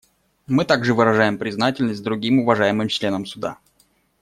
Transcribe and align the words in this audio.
Мы 0.47 0.65
также 0.65 0.95
выражаем 0.95 1.37
признательность 1.37 2.01
другим 2.01 2.39
уважаемым 2.39 2.87
членам 2.87 3.27
Суда. 3.27 3.59